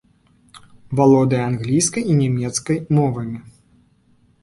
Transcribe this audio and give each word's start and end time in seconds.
Валодае 0.99 1.43
англійскай 1.51 2.03
і 2.11 2.17
нямецкай 2.25 2.77
мовамі. 3.01 3.37